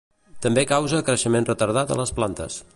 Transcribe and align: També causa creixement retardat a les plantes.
També 0.45 0.63
causa 0.71 1.03
creixement 1.11 1.47
retardat 1.51 1.93
a 1.97 2.01
les 2.03 2.19
plantes. 2.21 2.63